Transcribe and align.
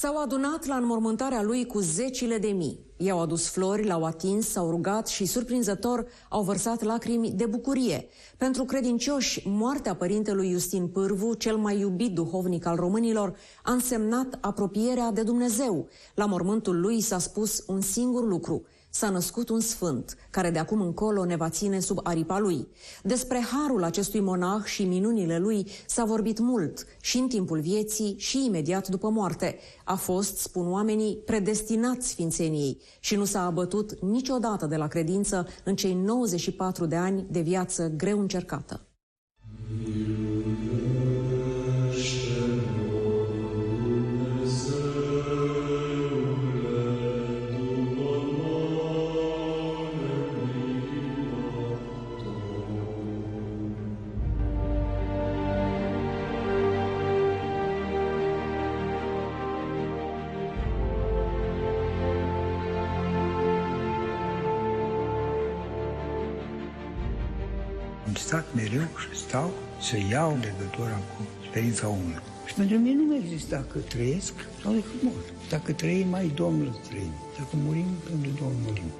S-au 0.00 0.16
adunat 0.16 0.66
la 0.66 0.76
înmormântarea 0.76 1.42
lui 1.42 1.66
cu 1.66 1.78
zecile 1.78 2.38
de 2.38 2.48
mii. 2.48 2.80
I-au 2.96 3.20
adus 3.20 3.48
flori, 3.48 3.86
l-au 3.86 4.04
atins, 4.04 4.48
s-au 4.48 4.70
rugat 4.70 5.08
și, 5.08 5.26
surprinzător, 5.26 6.06
au 6.28 6.42
vărsat 6.42 6.82
lacrimi 6.82 7.30
de 7.30 7.46
bucurie. 7.46 8.06
Pentru 8.36 8.64
credincioși, 8.64 9.48
moartea 9.48 9.94
părintelui 9.94 10.50
Justin 10.50 10.88
Pârvu, 10.88 11.34
cel 11.34 11.56
mai 11.56 11.78
iubit 11.78 12.14
duhovnic 12.14 12.66
al 12.66 12.76
românilor, 12.76 13.36
a 13.62 13.72
însemnat 13.72 14.38
apropierea 14.40 15.10
de 15.10 15.22
Dumnezeu. 15.22 15.88
La 16.14 16.26
mormântul 16.26 16.80
lui 16.80 17.00
s-a 17.00 17.18
spus 17.18 17.64
un 17.66 17.80
singur 17.80 18.26
lucru– 18.26 18.62
s-a 18.90 19.10
născut 19.10 19.48
un 19.48 19.60
sfânt, 19.60 20.16
care 20.30 20.50
de 20.50 20.58
acum 20.58 20.80
încolo 20.80 21.24
ne 21.24 21.36
va 21.36 21.48
ține 21.48 21.80
sub 21.80 21.98
aripa 22.02 22.38
lui. 22.38 22.68
Despre 23.02 23.46
harul 23.52 23.84
acestui 23.84 24.20
monah 24.20 24.64
și 24.64 24.84
minunile 24.84 25.38
lui 25.38 25.66
s-a 25.86 26.04
vorbit 26.04 26.38
mult, 26.38 26.86
și 27.00 27.18
în 27.18 27.28
timpul 27.28 27.60
vieții 27.60 28.14
și 28.18 28.44
imediat 28.44 28.88
după 28.88 29.08
moarte. 29.08 29.58
A 29.84 29.94
fost, 29.94 30.36
spun 30.36 30.70
oamenii, 30.70 31.16
predestinat 31.16 32.02
sfințeniei 32.02 32.80
și 33.00 33.16
nu 33.16 33.24
s-a 33.24 33.46
abătut 33.46 34.00
niciodată 34.00 34.66
de 34.66 34.76
la 34.76 34.86
credință 34.86 35.46
în 35.64 35.76
cei 35.76 35.94
94 35.94 36.86
de 36.86 36.96
ani 36.96 37.26
de 37.30 37.40
viață 37.40 37.88
greu 37.96 38.20
încercată. 38.20 38.87
Să 69.88 69.96
iau 70.10 70.38
legătura 70.48 70.96
cu 71.10 71.26
experiența 71.40 71.88
omului. 71.88 72.22
Și 72.46 72.54
pentru 72.54 72.76
mine 72.76 73.02
nu 73.06 73.16
există 73.16 73.54
dacă 73.54 73.78
trăiesc 73.78 74.34
sau 74.62 74.72
dacă 74.72 74.92
mor. 75.02 75.22
Dacă 75.48 75.72
trăim, 75.72 76.08
mai 76.08 76.32
Domnul 76.34 76.80
trăim. 76.88 77.12
Dacă 77.38 77.54
murim, 77.64 77.90
pentru 78.08 78.30
Domnul 78.40 78.60
murim. 78.66 78.90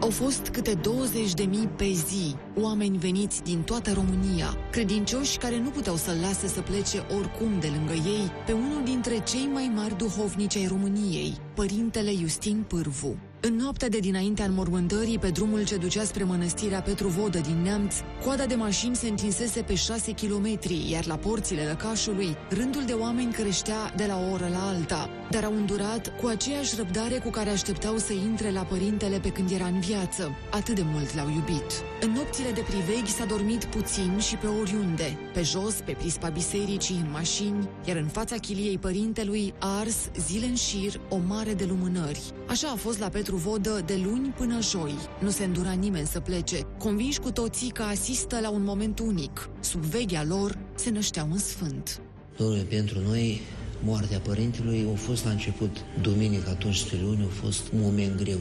Au 0.00 0.10
fost 0.10 0.48
câte 0.48 0.74
20 0.74 1.34
de 1.34 1.42
mii 1.42 1.68
pe 1.76 1.90
zi, 1.92 2.34
oameni 2.60 2.98
veniți 2.98 3.42
din 3.42 3.62
toată 3.62 3.92
România, 3.92 4.56
credincioși 4.70 5.38
care 5.38 5.58
nu 5.58 5.68
puteau 5.68 5.96
să-l 5.96 6.16
lase 6.20 6.46
să 6.46 6.60
plece 6.60 6.98
oricum 7.18 7.60
de 7.60 7.68
lângă 7.76 7.92
ei 7.92 8.30
pe 8.46 8.52
unul 8.52 8.82
dintre 8.84 9.22
cei 9.22 9.48
mai 9.52 9.72
mari 9.74 9.96
duhovnici 9.96 10.56
ai 10.56 10.66
României, 10.66 11.36
Părintele 11.54 12.12
Justin 12.12 12.64
Pârvu. 12.68 13.16
În 13.46 13.56
noaptea 13.56 13.88
de 13.88 13.98
dinaintea 13.98 14.44
înmormântării, 14.44 15.18
pe 15.18 15.28
drumul 15.28 15.64
ce 15.64 15.76
ducea 15.76 16.04
spre 16.04 16.24
mănăstirea 16.24 16.80
Petru 16.80 17.08
Vodă 17.08 17.38
din 17.38 17.62
Neamț, 17.62 17.94
coada 18.24 18.46
de 18.46 18.54
mașini 18.54 18.96
se 18.96 19.08
întinsese 19.08 19.62
pe 19.62 19.74
șase 19.74 20.12
kilometri, 20.12 20.90
iar 20.90 21.06
la 21.06 21.16
porțile 21.16 21.62
lăcașului, 21.62 22.36
rândul 22.50 22.82
de 22.84 22.92
oameni 22.92 23.32
creștea 23.32 23.92
de 23.96 24.04
la 24.06 24.18
o 24.18 24.32
oră 24.32 24.48
la 24.52 24.68
alta, 24.68 25.08
dar 25.30 25.44
au 25.44 25.54
îndurat 25.54 26.20
cu 26.20 26.26
aceeași 26.26 26.76
răbdare 26.76 27.18
cu 27.18 27.30
care 27.30 27.50
așteptau 27.50 27.96
să 27.96 28.12
intre 28.12 28.50
la 28.50 28.62
părintele 28.62 29.18
pe 29.18 29.28
când 29.28 29.50
era 29.50 29.66
în 29.66 29.80
viață. 29.80 30.30
Atât 30.50 30.74
de 30.74 30.82
mult 30.84 31.14
l-au 31.14 31.28
iubit. 31.28 31.70
În 32.00 32.10
nopțile 32.10 32.50
de 32.50 32.60
priveghi 32.60 33.10
s-a 33.10 33.24
dormit 33.24 33.64
puțin 33.64 34.18
și 34.18 34.36
pe 34.36 34.46
oriunde, 34.46 35.18
pe 35.32 35.42
jos, 35.42 35.74
pe 35.74 35.92
prispa 35.92 36.28
bisericii, 36.28 36.96
în 37.04 37.10
mașini, 37.10 37.68
iar 37.84 37.96
în 37.96 38.06
fața 38.06 38.36
chiliei 38.36 38.78
părintelui 38.78 39.54
a 39.58 39.78
ars 39.78 39.96
zile 40.26 40.46
în 40.46 40.54
șir 40.54 41.00
o 41.08 41.16
mare 41.26 41.54
de 41.54 41.64
lumânări. 41.64 42.20
Așa 42.46 42.68
a 42.68 42.76
fost 42.76 42.98
la 42.98 43.08
Petru 43.08 43.36
pentru 43.36 43.50
vodă 43.50 43.82
de 43.86 44.00
luni 44.04 44.28
până 44.28 44.60
joi. 44.60 44.94
Nu 45.20 45.30
se 45.30 45.44
îndura 45.44 45.72
nimeni 45.72 46.06
să 46.06 46.20
plece, 46.20 46.60
convinși 46.78 47.20
cu 47.20 47.30
toții 47.30 47.70
că 47.70 47.82
asistă 47.82 48.40
la 48.40 48.50
un 48.50 48.62
moment 48.62 48.98
unic. 48.98 49.48
Sub 49.60 49.80
veghea 49.80 50.24
lor 50.24 50.58
se 50.74 50.90
năștea 50.90 51.26
un 51.30 51.38
sfânt. 51.38 52.00
Domnule, 52.36 52.62
pentru 52.62 53.00
noi, 53.00 53.40
moartea 53.82 54.18
părintelui 54.18 54.88
a 54.94 54.96
fost 54.96 55.24
la 55.24 55.30
început, 55.30 55.76
duminică, 56.00 56.48
atunci 56.48 56.76
spre 56.76 56.98
luni, 57.02 57.22
a 57.22 57.42
fost 57.42 57.72
un 57.72 57.80
moment 57.80 58.16
greu. 58.16 58.40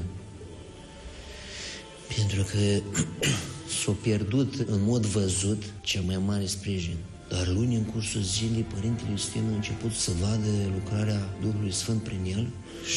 Pentru 2.16 2.44
că 2.44 2.82
s-a 3.84 3.96
pierdut 4.02 4.54
în 4.66 4.84
mod 4.84 5.06
văzut 5.06 5.64
cel 5.82 6.02
mai 6.02 6.18
mare 6.26 6.46
sprijin. 6.46 6.98
Dar 7.30 7.48
luni, 7.48 7.76
în 7.76 7.84
cursul 7.84 8.22
zilei, 8.22 8.62
Părintele 8.62 9.10
Iustin 9.10 9.42
a 9.52 9.56
început 9.56 9.92
să 9.92 10.12
vadă 10.22 10.52
lucrarea 10.74 11.30
Duhului 11.42 11.72
Sfânt 11.72 12.04
prin 12.04 12.20
el 12.32 12.48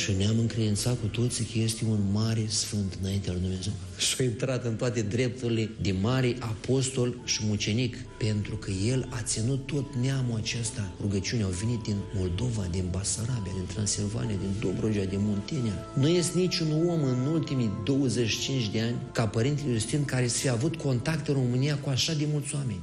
și 0.00 0.12
ne-am 0.12 0.38
încredințat 0.38 1.00
cu 1.00 1.06
toții 1.06 1.44
că 1.44 1.58
este 1.58 1.84
un 1.84 1.98
mare 2.12 2.44
sfânt 2.48 2.98
înaintea 3.00 3.32
lui 3.32 3.40
Dumnezeu. 3.40 3.72
Și 3.98 4.14
a 4.20 4.22
intrat 4.22 4.64
în 4.64 4.76
toate 4.76 5.00
drepturile 5.02 5.70
de 5.82 5.94
mare 6.00 6.36
apostol 6.38 7.14
și 7.24 7.40
mucenic, 7.44 7.96
pentru 8.18 8.56
că 8.56 8.70
el 8.70 9.08
a 9.10 9.22
ținut 9.22 9.66
tot 9.66 9.94
neamul 10.02 10.36
acesta. 10.36 10.92
Rugăciunea 11.00 11.44
au 11.44 11.50
venit 11.50 11.82
din 11.82 11.96
Moldova, 12.14 12.66
din 12.70 12.84
Basarabia, 12.90 13.52
din 13.54 13.66
Transilvania, 13.66 14.36
din 14.36 14.54
Dobrogea, 14.60 15.04
din 15.04 15.20
Muntenia. 15.22 15.72
Nu 15.94 16.08
este 16.08 16.38
niciun 16.38 16.72
om 16.72 17.02
în 17.02 17.26
ultimii 17.32 17.70
25 17.84 18.68
de 18.68 18.80
ani 18.80 18.96
ca 19.12 19.26
Părintele 19.26 19.72
Justin 19.72 20.04
care 20.04 20.26
să 20.26 20.38
fi 20.38 20.48
avut 20.48 20.76
contact 20.76 21.28
în 21.28 21.34
România 21.34 21.78
cu 21.78 21.88
așa 21.88 22.12
de 22.12 22.26
mulți 22.32 22.54
oameni. 22.54 22.80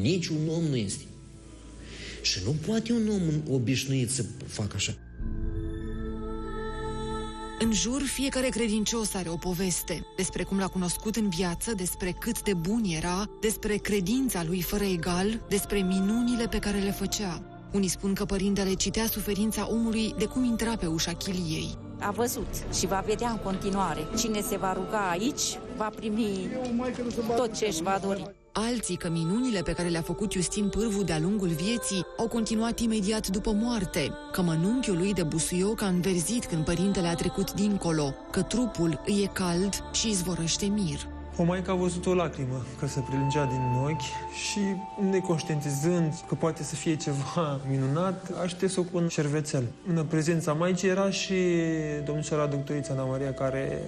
Niciun 0.00 0.36
om 0.56 0.62
nu 0.62 0.76
este. 0.76 1.04
Și 2.22 2.40
nu 2.44 2.54
poate 2.66 2.92
un 2.92 3.08
om 3.08 3.54
obișnuit 3.54 4.10
să 4.10 4.24
facă 4.46 4.72
așa. 4.74 4.94
În 7.60 7.72
jur, 7.72 8.02
fiecare 8.02 8.48
credincios 8.48 9.14
are 9.14 9.28
o 9.28 9.36
poveste 9.36 10.06
despre 10.16 10.42
cum 10.42 10.58
l-a 10.58 10.66
cunoscut 10.66 11.16
în 11.16 11.28
viață, 11.28 11.72
despre 11.76 12.16
cât 12.20 12.42
de 12.42 12.54
bun 12.54 12.82
era, 12.84 13.30
despre 13.40 13.76
credința 13.76 14.44
lui 14.44 14.62
fără 14.62 14.84
egal, 14.84 15.44
despre 15.48 15.78
minunile 15.78 16.46
pe 16.46 16.58
care 16.58 16.78
le 16.78 16.90
făcea. 16.90 17.42
Unii 17.72 17.88
spun 17.88 18.14
că 18.14 18.24
părintele 18.24 18.74
citea 18.74 19.06
suferința 19.06 19.70
omului 19.70 20.14
de 20.18 20.24
cum 20.24 20.44
intra 20.44 20.76
pe 20.76 20.86
ușa 20.86 21.12
chiliei. 21.12 21.78
A 21.98 22.10
văzut 22.10 22.64
și 22.78 22.86
va 22.86 23.04
vedea 23.06 23.30
în 23.30 23.38
continuare. 23.38 24.00
Cine 24.18 24.40
se 24.40 24.56
va 24.56 24.72
ruga 24.72 25.10
aici, 25.10 25.58
va 25.76 25.90
primi 25.96 26.48
tot 27.36 27.56
ce 27.56 27.66
își 27.66 27.82
va 27.82 28.00
dori. 28.02 28.37
Alții 28.60 28.96
că 28.96 29.08
minunile 29.10 29.62
pe 29.62 29.72
care 29.72 29.88
le-a 29.88 30.02
făcut 30.02 30.32
Justin 30.32 30.68
Pârvu 30.68 31.02
de-a 31.02 31.18
lungul 31.18 31.48
vieții 31.48 32.06
au 32.16 32.28
continuat 32.28 32.78
imediat 32.78 33.26
după 33.26 33.52
moarte, 33.52 34.10
că 34.32 34.42
mănunchiul 34.42 34.96
lui 34.96 35.12
de 35.12 35.22
busuioc 35.22 35.82
a 35.82 35.86
înverzit 35.86 36.46
când 36.46 36.64
părintele 36.64 37.06
a 37.06 37.14
trecut 37.14 37.52
dincolo, 37.52 38.14
că 38.30 38.42
trupul 38.42 39.00
îi 39.06 39.22
e 39.22 39.30
cald 39.32 39.84
și 39.92 40.08
izvorăște 40.08 40.66
mir. 40.66 41.08
O 41.36 41.42
maică 41.42 41.70
a 41.70 41.74
văzut 41.74 42.06
o 42.06 42.14
lacrimă 42.14 42.64
că 42.78 42.86
se 42.86 43.00
prelungea 43.00 43.44
din 43.44 43.60
ochi 43.84 44.34
și, 44.48 44.60
neconștientizând 45.10 46.14
că 46.28 46.34
poate 46.34 46.62
să 46.62 46.74
fie 46.74 46.96
ceva 46.96 47.60
minunat, 47.70 48.30
a 48.42 48.46
șters-o 48.46 48.82
cu 48.82 48.96
un 48.96 49.08
șervețel. 49.08 49.64
În 49.86 50.04
prezența 50.04 50.52
maicii 50.52 50.88
era 50.88 51.10
și 51.10 51.34
domnișoara 52.04 52.46
doctorița 52.46 52.92
Ana 52.92 53.04
Maria, 53.04 53.32
care 53.32 53.82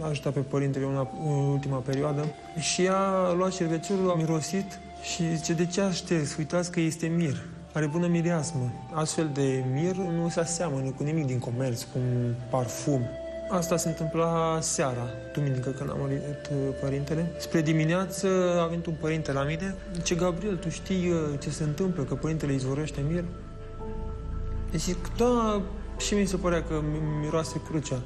l-a 0.00 0.06
ajutat 0.06 0.32
pe 0.32 0.40
părintele 0.40 0.84
în, 0.84 1.06
ultima 1.50 1.78
perioadă. 1.78 2.24
Și 2.58 2.82
ea 2.82 2.98
a 2.98 3.32
luat 3.32 3.52
șervețelul, 3.52 4.10
a 4.10 4.14
mirosit 4.14 4.78
și 5.02 5.36
zice, 5.36 5.52
de 5.52 5.66
ce 5.66 5.80
aș 5.80 5.96
șters? 5.96 6.36
Uitați 6.36 6.70
că 6.70 6.80
este 6.80 7.06
mir. 7.06 7.44
Are 7.72 7.86
bună 7.86 8.06
mireasmă. 8.06 8.72
Astfel 8.92 9.30
de 9.34 9.64
mir 9.72 9.94
nu 9.94 10.28
se 10.28 10.40
aseamănă 10.40 10.90
cu 10.90 11.02
nimic 11.02 11.26
din 11.26 11.38
comerț, 11.38 11.82
cu 11.82 11.98
un 11.98 12.34
parfum. 12.50 13.02
Asta 13.50 13.76
se 13.76 13.88
întâmpla 13.88 14.58
seara, 14.60 15.06
duminică, 15.32 15.70
când 15.70 15.90
am 15.90 15.96
murit 16.00 16.20
uh, 16.20 16.56
părintele. 16.80 17.32
Spre 17.38 17.60
dimineață 17.60 18.28
a 18.60 18.66
venit 18.66 18.86
un 18.86 18.94
părinte 19.00 19.32
la 19.32 19.42
mine. 19.42 19.74
Ce 20.02 20.14
Gabriel, 20.14 20.56
tu 20.56 20.68
știi 20.68 21.08
uh, 21.08 21.18
ce 21.40 21.50
se 21.50 21.62
întâmplă, 21.62 22.02
că 22.02 22.14
părintele 22.14 22.52
izvorăște 22.52 23.00
mir? 23.08 23.24
Deci 24.70 24.80
zic, 24.80 25.16
da, 25.16 25.62
și 25.98 26.14
mi 26.14 26.26
se 26.26 26.36
părea 26.36 26.62
că 26.62 26.82
miroase 27.20 27.60
crucea. 27.68 28.02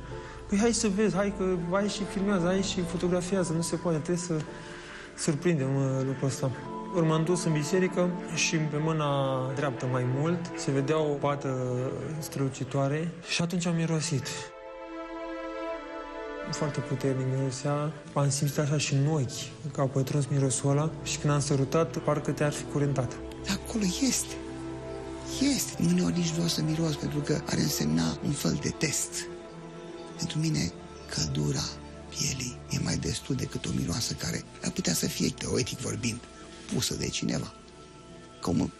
Păi 0.51 0.59
hai 0.59 0.73
să 0.73 0.89
vezi, 0.89 1.15
hai 1.15 1.35
că 1.39 1.57
hai 1.71 1.89
și 1.89 2.05
filmează, 2.05 2.47
hai 2.47 2.63
și 2.63 2.81
fotografiază, 2.83 3.53
nu 3.53 3.61
se 3.61 3.77
poate, 3.77 3.97
trebuie 3.97 4.25
să 4.25 4.35
surprindem 5.19 5.77
uh, 5.77 5.83
lucrul 6.07 6.29
ăsta. 6.29 6.51
Ori 6.97 7.07
m-am 7.07 7.25
dus 7.25 7.45
în 7.45 7.53
biserică 7.53 8.11
și 8.35 8.57
pe 8.57 8.77
mâna 8.77 9.07
dreaptă 9.55 9.87
mai 9.87 10.05
mult 10.19 10.39
se 10.57 10.71
vedea 10.71 10.99
o 10.99 11.13
pată 11.13 11.81
strălucitoare 12.19 13.13
și 13.29 13.43
atunci 13.43 13.67
am 13.67 13.75
mirosit. 13.75 14.27
Foarte 16.51 16.81
puternic 16.81 17.27
mirosea, 17.37 17.93
am 18.13 18.31
simțit 18.31 18.59
așa 18.59 18.79
și 18.79 18.95
în 18.95 19.07
ochi, 19.07 19.71
că 19.73 19.81
au 19.81 19.87
pătruns 19.87 20.27
mirosul 20.27 20.71
ăla 20.71 20.91
și 21.03 21.19
când 21.19 21.33
am 21.33 21.41
sărutat, 21.41 21.99
parcă 21.99 22.31
te-ar 22.31 22.53
fi 22.53 22.63
curentat. 22.73 23.17
Acolo 23.51 23.85
este. 24.09 24.35
Este. 25.55 25.83
Uneori 25.93 26.17
nici 26.17 26.31
vreau 26.31 26.47
să 26.47 26.63
miros 26.63 26.95
pentru 26.97 27.19
că 27.19 27.33
ar 27.33 27.57
însemna 27.59 28.19
un 28.25 28.33
fel 28.33 28.59
de 28.63 28.69
test. 28.69 29.29
Pentru 30.21 30.39
mine, 30.39 30.73
căldura 31.15 31.65
pielii 32.09 32.59
e 32.71 32.79
mai 32.79 32.97
destul 32.97 33.35
decât 33.35 33.67
o 33.67 33.71
miroasă 33.75 34.15
care 34.15 34.45
ar 34.63 34.71
putea 34.71 34.95
să 34.95 35.07
fie, 35.07 35.31
teoretic 35.31 35.79
vorbind, 35.79 36.21
pusă 36.73 36.95
de 36.95 37.09
cineva. 37.09 37.55
Cum 38.41 38.73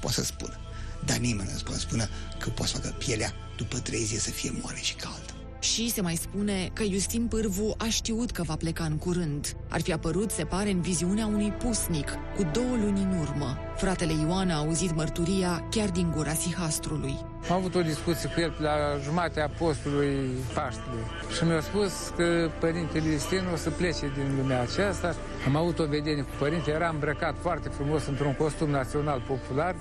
poate 0.00 0.16
să 0.16 0.24
spună. 0.24 0.56
Dar 1.04 1.16
nimeni 1.16 1.50
nu 1.52 1.58
poate 1.64 1.80
spune 1.80 2.08
că 2.38 2.50
poate 2.50 2.72
să 2.72 2.78
facă 2.78 2.94
pielea 2.98 3.32
după 3.56 3.78
trei 3.78 4.04
zile 4.04 4.20
să 4.20 4.30
fie 4.30 4.58
moale 4.62 4.82
și 4.82 4.94
caldă. 4.94 5.37
Și 5.72 5.90
se 5.90 6.00
mai 6.00 6.14
spune 6.14 6.70
că 6.72 6.82
Justin 6.82 7.26
Pârvu 7.26 7.74
a 7.78 7.84
știut 7.88 8.30
că 8.30 8.42
va 8.42 8.56
pleca 8.56 8.84
în 8.84 8.96
curând. 8.96 9.56
Ar 9.68 9.80
fi 9.80 9.92
apărut, 9.92 10.30
se 10.30 10.44
pare, 10.44 10.70
în 10.70 10.80
viziunea 10.80 11.26
unui 11.26 11.50
pusnic, 11.50 12.08
cu 12.36 12.42
două 12.52 12.76
luni 12.82 13.00
în 13.02 13.18
urmă. 13.20 13.58
Fratele 13.76 14.12
Ioan 14.12 14.50
a 14.50 14.56
auzit 14.56 14.94
mărturia 14.94 15.68
chiar 15.70 15.90
din 15.90 16.10
gura 16.16 16.32
sihastrului. 16.32 17.16
Am 17.50 17.56
avut 17.56 17.74
o 17.74 17.82
discuție 17.82 18.28
cu 18.28 18.40
el 18.40 18.54
la 18.58 18.76
jumatea 19.02 19.50
postului 19.58 20.28
Paștele 20.54 21.02
și 21.36 21.44
mi-a 21.44 21.60
spus 21.60 21.92
că 22.16 22.50
părintele 22.60 23.10
Justin 23.10 23.42
o 23.52 23.56
să 23.56 23.70
plece 23.70 24.12
din 24.14 24.36
lumea 24.36 24.60
aceasta. 24.60 25.14
Am 25.46 25.56
avut 25.56 25.78
o 25.78 25.86
vedenie 25.86 26.22
cu 26.22 26.34
părinte, 26.38 26.70
era 26.70 26.88
îmbrăcat 26.88 27.34
foarte 27.40 27.68
frumos 27.68 28.06
într-un 28.06 28.34
costum 28.34 28.70
național 28.70 29.22
popular, 29.26 29.74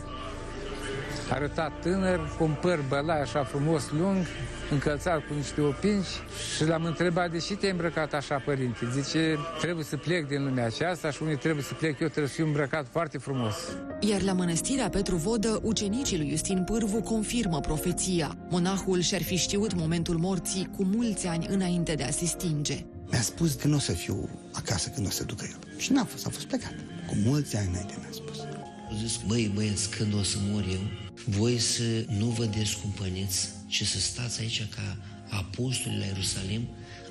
arătat 1.33 1.71
tânăr, 1.81 2.35
cu 2.37 2.43
un 2.43 2.55
păr 2.61 2.79
bălai 2.87 3.21
așa 3.21 3.43
frumos, 3.43 3.83
lung, 3.99 4.25
încălțat 4.71 5.17
cu 5.17 5.33
niște 5.35 5.61
opinci 5.61 6.13
și 6.55 6.65
l-am 6.65 6.83
întrebat 6.83 7.31
de 7.31 7.37
ce 7.37 7.55
te-ai 7.55 7.71
îmbrăcat 7.71 8.13
așa, 8.13 8.41
părinte? 8.45 8.87
Zice, 9.01 9.37
trebuie 9.59 9.83
să 9.83 9.97
plec 9.97 10.27
din 10.27 10.43
lumea 10.43 10.65
aceasta 10.65 11.11
și 11.11 11.23
unii 11.23 11.37
trebuie 11.37 11.63
să 11.63 11.73
plec, 11.73 11.99
eu 11.99 12.07
trebuie 12.07 12.27
să 12.27 12.33
fiu 12.33 12.45
îmbrăcat 12.45 12.85
foarte 12.91 13.17
frumos. 13.17 13.55
Iar 13.99 14.21
la 14.21 14.33
mănăstirea 14.33 14.89
Petru 14.89 15.15
Vodă, 15.15 15.59
ucenicii 15.63 16.17
lui 16.17 16.29
Justin 16.29 16.63
Pârvu 16.63 17.01
confirmă 17.01 17.59
profeția. 17.59 18.35
Monahul 18.49 18.99
și-ar 18.99 19.23
fi 19.23 19.35
știut 19.35 19.73
momentul 19.75 20.17
morții 20.17 20.69
cu 20.75 20.83
mulți 20.83 21.27
ani 21.27 21.47
înainte 21.49 21.93
de 21.93 22.03
a 22.03 22.09
se 22.09 22.25
stinge. 22.25 22.85
Mi-a 23.11 23.21
spus 23.21 23.53
că 23.53 23.67
nu 23.67 23.75
o 23.75 23.79
să 23.79 23.91
fiu 23.91 24.29
acasă 24.53 24.89
când 24.89 25.07
o 25.07 25.09
să 25.09 25.23
ducă 25.23 25.45
el. 25.49 25.77
Și 25.77 25.91
n-a 25.91 26.03
fost, 26.03 26.27
a 26.27 26.29
fost 26.29 26.45
plecat. 26.45 26.73
Cu 27.07 27.15
mulți 27.25 27.57
ani 27.57 27.67
înainte 27.67 27.93
mi-a 27.99 28.11
spus. 28.11 28.56
Zis, 28.95 29.19
băi, 29.25 29.51
băieți, 29.53 29.89
când 29.89 30.13
o 30.13 30.23
să 30.23 30.37
mor 30.41 30.65
eu, 30.71 30.79
voi 31.25 31.59
să 31.59 32.05
nu 32.17 32.25
vă 32.25 32.45
descumpăniți, 32.45 33.49
ci 33.67 33.83
să 33.83 33.99
stați 33.99 34.41
aici 34.41 34.67
ca 34.75 34.97
apostoli 35.29 35.97
la 35.97 36.05
Ierusalim, 36.05 36.67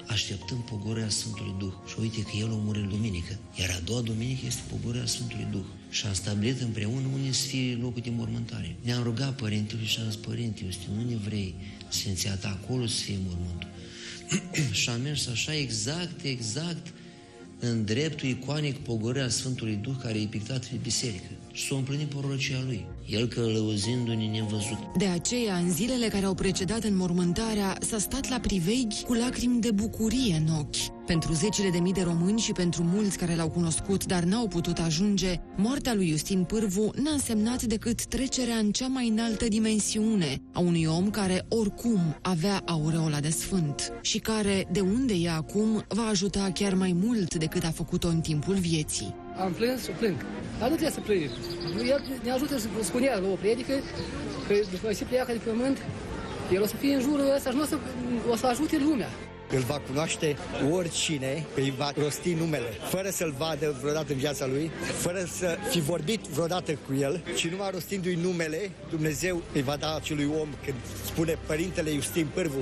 așteptând 0.06 0.60
pogorârea 0.60 1.08
Sfântului 1.08 1.54
Duh. 1.58 1.72
Și 1.88 1.94
uite 2.00 2.22
că 2.22 2.30
el 2.40 2.50
o 2.50 2.56
murit 2.56 2.84
duminică, 2.84 3.38
iar 3.58 3.70
a 3.70 3.80
doua 3.84 4.00
duminică 4.00 4.46
este 4.46 4.60
pogorârea 4.68 5.06
Sfântului 5.06 5.46
Duh. 5.50 5.64
Și 5.90 6.06
am 6.06 6.12
stabilit 6.12 6.60
împreună 6.60 7.06
unde 7.12 7.32
să 7.32 7.46
fie 7.46 7.78
locul 7.80 8.02
de 8.02 8.10
mormântare. 8.10 8.76
Ne-am 8.82 9.02
rugat 9.02 9.34
părintele 9.34 9.84
și 9.84 9.98
am 10.00 10.10
zis, 10.10 10.16
părinte, 10.16 10.64
Iustin, 10.64 10.96
unde 10.98 11.16
vrei 11.16 11.54
sfințeata 11.88 12.58
acolo 12.62 12.86
să 12.86 13.02
fie 13.02 13.18
mormântul? 13.26 13.68
și 14.80 14.88
am 14.88 15.00
mers 15.00 15.26
așa 15.26 15.54
exact, 15.54 16.24
exact 16.24 16.86
în 17.58 17.84
dreptul 17.84 18.28
iconic 18.28 18.76
pogorârea 18.76 19.28
Sfântului 19.28 19.78
Duh 19.82 19.94
care 20.02 20.20
e 20.20 20.26
pictat 20.26 20.70
de 20.70 20.76
biserică 20.82 21.30
și 21.56 21.66
s-a 21.66 21.76
împlinit 21.76 22.06
prorocia 22.06 22.62
lui, 22.64 22.86
el 23.06 23.26
călăuzindu-ne 23.26 24.26
nevăzut. 24.26 24.78
De 24.98 25.06
aceea, 25.06 25.56
în 25.56 25.70
zilele 25.70 26.08
care 26.08 26.24
au 26.24 26.34
precedat 26.34 26.84
înmormântarea, 26.84 27.76
s-a 27.80 27.98
stat 27.98 28.28
la 28.28 28.38
priveghi 28.38 29.02
cu 29.06 29.12
lacrimi 29.12 29.60
de 29.60 29.70
bucurie 29.70 30.44
în 30.46 30.54
ochi. 30.58 31.04
Pentru 31.06 31.32
zecile 31.32 31.70
de 31.70 31.78
mii 31.78 31.92
de 31.92 32.02
români 32.02 32.40
și 32.40 32.52
pentru 32.52 32.82
mulți 32.82 33.18
care 33.18 33.34
l-au 33.34 33.48
cunoscut, 33.48 34.04
dar 34.04 34.22
n-au 34.22 34.48
putut 34.48 34.78
ajunge, 34.78 35.40
moartea 35.56 35.94
lui 35.94 36.08
Justin 36.08 36.44
Pârvu 36.44 36.90
n-a 37.02 37.10
însemnat 37.10 37.62
decât 37.62 38.04
trecerea 38.04 38.56
în 38.56 38.70
cea 38.70 38.86
mai 38.86 39.08
înaltă 39.08 39.48
dimensiune 39.48 40.42
a 40.52 40.60
unui 40.60 40.84
om 40.84 41.10
care 41.10 41.46
oricum 41.48 42.00
avea 42.22 42.62
aureola 42.66 43.20
de 43.20 43.30
sfânt 43.30 43.92
și 44.00 44.18
care, 44.18 44.68
de 44.72 44.80
unde 44.80 45.14
e 45.14 45.30
acum, 45.30 45.84
va 45.88 46.06
ajuta 46.06 46.50
chiar 46.54 46.74
mai 46.74 46.96
mult 47.02 47.34
decât 47.34 47.64
a 47.64 47.70
făcut-o 47.70 48.08
în 48.08 48.20
timpul 48.20 48.54
vieții. 48.54 49.24
Am 49.38 49.52
plâns, 49.52 49.86
o 49.88 49.92
plâng. 49.98 50.16
Dar 50.58 50.68
nu 50.68 50.74
trebuie 50.74 50.90
să 50.90 51.00
plângem. 51.00 51.30
El 51.88 52.02
ne 52.22 52.30
ajută 52.30 52.58
să 52.58 52.66
spunea 52.80 53.18
la 53.18 53.28
o 53.28 53.34
predică 53.34 53.72
că 54.48 54.54
după 54.70 54.92
ce 54.92 55.04
pleacă 55.04 55.32
de 55.32 55.40
pământ, 55.44 55.78
el 56.52 56.62
o 56.62 56.66
să 56.66 56.76
fie 56.76 56.94
în 56.94 57.00
jurul 57.00 57.32
ăsta 57.36 57.50
și 57.50 57.56
nu 57.56 57.62
o 57.62 57.64
să, 57.64 57.78
o 58.30 58.36
să 58.36 58.46
ajute 58.46 58.78
lumea. 58.78 59.08
Îl 59.50 59.60
va 59.60 59.80
cunoaște 59.86 60.36
oricine, 60.70 61.44
îi 61.54 61.74
va 61.76 61.92
rosti 62.02 62.34
numele, 62.34 62.68
fără 62.88 63.08
să-l 63.10 63.34
vadă 63.38 63.76
vreodată 63.80 64.12
în 64.12 64.18
viața 64.18 64.46
lui, 64.46 64.70
fără 64.98 65.24
să 65.38 65.56
fi 65.70 65.80
vorbit 65.80 66.20
vreodată 66.20 66.78
cu 66.86 66.94
el, 66.94 67.22
și 67.34 67.48
numai 67.48 67.70
rostindu-i 67.72 68.14
numele, 68.14 68.70
Dumnezeu 68.90 69.42
îi 69.52 69.62
va 69.62 69.76
da 69.76 69.94
acelui 69.94 70.30
om 70.40 70.48
când 70.64 70.76
spune 71.04 71.38
Părintele 71.46 71.90
Justin 71.90 72.26
Pârvu 72.34 72.60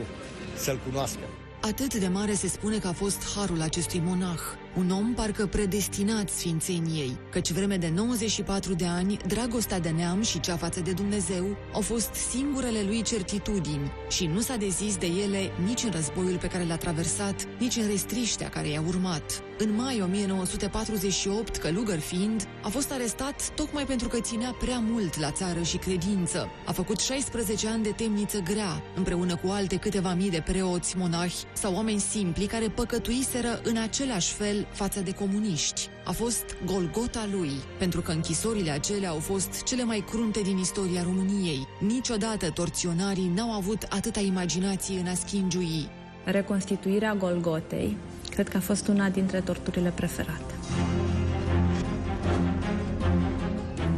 să-l 0.56 0.78
cunoască. 0.86 1.20
Atât 1.66 1.94
de 1.94 2.08
mare 2.08 2.32
se 2.32 2.48
spune 2.48 2.78
că 2.78 2.88
a 2.88 2.92
fost 2.92 3.34
harul 3.36 3.60
acestui 3.60 4.02
monah, 4.04 4.38
un 4.76 4.90
om 4.90 5.14
parcă 5.14 5.46
predestinat 5.46 6.28
sfințeniei, 6.28 7.16
căci 7.30 7.52
vreme 7.52 7.76
de 7.76 7.90
94 7.94 8.74
de 8.74 8.86
ani, 8.86 9.16
dragostea 9.26 9.80
de 9.80 9.88
neam 9.88 10.22
și 10.22 10.40
cea 10.40 10.56
față 10.56 10.80
de 10.80 10.92
Dumnezeu 10.92 11.56
au 11.72 11.80
fost 11.80 12.14
singurele 12.14 12.82
lui 12.86 13.02
certitudini 13.02 13.92
și 14.08 14.26
nu 14.26 14.40
s-a 14.40 14.56
dezis 14.56 14.96
de 14.96 15.06
ele 15.06 15.50
nici 15.66 15.82
în 15.82 15.90
războiul 15.90 16.38
pe 16.38 16.46
care 16.46 16.64
l-a 16.64 16.76
traversat, 16.76 17.46
nici 17.58 17.76
în 17.76 17.86
restriștea 17.86 18.48
care 18.48 18.68
i-a 18.68 18.82
urmat. 18.86 19.42
În 19.58 19.74
mai 19.74 20.00
1948, 20.00 21.56
călugăr 21.56 21.98
fiind, 21.98 22.48
a 22.62 22.68
fost 22.68 22.92
arestat 22.92 23.50
tocmai 23.54 23.84
pentru 23.84 24.08
că 24.08 24.20
ținea 24.20 24.56
prea 24.58 24.78
mult 24.78 25.18
la 25.18 25.30
țară 25.30 25.62
și 25.62 25.76
credință. 25.76 26.48
A 26.66 26.72
făcut 26.72 27.00
16 27.00 27.68
ani 27.68 27.82
de 27.82 27.90
temniță 27.90 28.38
grea, 28.38 28.82
împreună 28.96 29.36
cu 29.36 29.48
alte 29.48 29.76
câteva 29.76 30.14
mii 30.14 30.30
de 30.30 30.42
preoți, 30.46 30.96
monahi 30.96 31.44
sau 31.52 31.74
oameni 31.74 31.98
simpli 31.98 32.46
care 32.46 32.68
păcătuiseră 32.68 33.60
în 33.62 33.76
același 33.76 34.32
fel 34.32 34.66
față 34.72 35.00
de 35.00 35.12
comuniști. 35.12 35.88
A 36.04 36.12
fost 36.12 36.44
Golgota 36.64 37.28
lui, 37.36 37.52
pentru 37.78 38.00
că 38.00 38.12
închisorile 38.12 38.70
acelea 38.70 39.10
au 39.10 39.18
fost 39.18 39.62
cele 39.62 39.84
mai 39.84 40.04
crunte 40.10 40.40
din 40.40 40.58
istoria 40.58 41.02
României. 41.02 41.68
Niciodată 41.80 42.50
torționarii 42.50 43.32
n-au 43.34 43.52
avut 43.52 43.82
atâta 43.88 44.20
imaginație 44.20 44.98
în 44.98 45.06
a 45.06 45.14
schingiui. 45.14 45.88
Reconstituirea 46.24 47.14
Golgotei 47.14 47.96
cred 48.34 48.48
că 48.48 48.56
a 48.56 48.60
fost 48.60 48.88
una 48.88 49.08
dintre 49.08 49.40
torturile 49.40 49.92
preferate. 49.94 50.54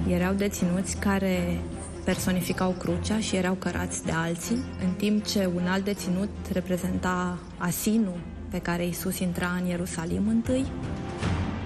Erau 0.09 0.35
deținuți 0.35 0.97
care 0.97 1.61
personificau 2.05 2.71
crucea 2.71 3.19
și 3.19 3.37
erau 3.37 3.55
cărați 3.55 4.05
de 4.05 4.13
alții, 4.13 4.65
în 4.85 4.93
timp 4.97 5.25
ce 5.25 5.51
un 5.55 5.67
alt 5.67 5.85
deținut 5.85 6.29
reprezenta 6.53 7.39
asinul 7.59 8.19
pe 8.51 8.59
care 8.59 8.87
Isus 8.87 9.19
intra 9.19 9.49
în 9.61 9.67
Ierusalim 9.67 10.29
întâi. 10.29 10.67